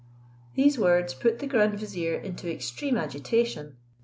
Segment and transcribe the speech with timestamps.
[0.55, 3.77] These words put the grand vizier into extreme agitation.